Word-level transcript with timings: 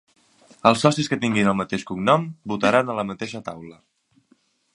Els 0.69 0.79
socis 0.85 1.09
que 1.11 1.19
tinguin 1.25 1.51
el 1.51 1.57
mateix 1.59 1.85
cognom 1.91 2.25
votaran 2.55 2.91
a 2.91 2.97
la 3.01 3.09
mateixa 3.11 3.45
taula. 3.53 3.79